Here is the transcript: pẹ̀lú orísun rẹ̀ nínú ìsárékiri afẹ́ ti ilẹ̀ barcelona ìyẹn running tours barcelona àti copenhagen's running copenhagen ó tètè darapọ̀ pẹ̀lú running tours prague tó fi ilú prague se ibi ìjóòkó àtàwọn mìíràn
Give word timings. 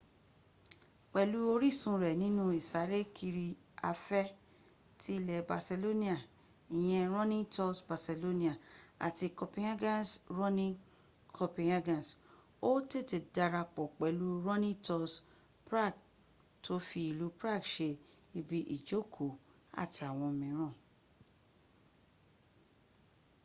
pẹ̀lú 1.11 1.39
orísun 1.53 1.97
rẹ̀ 2.03 2.19
nínú 2.23 2.43
ìsárékiri 2.59 3.47
afẹ́ 3.91 4.33
ti 4.99 5.11
ilẹ̀ 5.19 5.45
barcelona 5.51 6.15
ìyẹn 6.79 7.07
running 7.15 7.47
tours 7.55 7.79
barcelona 7.89 8.51
àti 9.07 9.27
copenhagen's 9.39 10.11
running 10.37 10.75
copenhagen 11.37 12.03
ó 12.69 12.71
tètè 12.89 13.17
darapọ̀ 13.35 13.91
pẹ̀lú 13.99 14.27
running 14.47 14.77
tours 14.85 15.13
prague 15.67 16.01
tó 16.63 16.73
fi 16.87 16.99
ilú 17.11 17.27
prague 17.39 17.69
se 17.73 17.89
ibi 18.39 18.59
ìjóòkó 18.75 19.27
àtàwọn 19.83 20.31
mìíràn 20.39 20.73